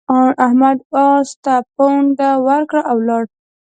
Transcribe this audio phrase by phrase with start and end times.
[0.45, 3.23] احمد اس ته پونده ورکړه او ولاړ.